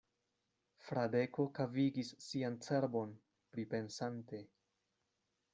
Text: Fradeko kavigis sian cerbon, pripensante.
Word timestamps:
Fradeko 0.85 1.45
kavigis 1.59 2.09
sian 2.29 2.57
cerbon, 2.69 3.15
pripensante. 3.57 4.45